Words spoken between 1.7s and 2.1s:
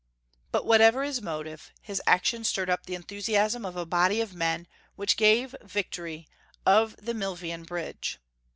his